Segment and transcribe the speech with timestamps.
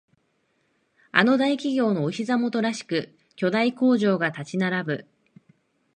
[1.11, 5.05] あの大企業のお膝元らしく巨大工場が立ち並ぶ